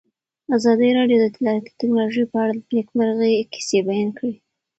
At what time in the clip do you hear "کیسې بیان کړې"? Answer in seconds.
3.53-4.33